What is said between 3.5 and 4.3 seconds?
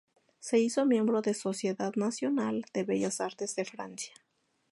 de Francia.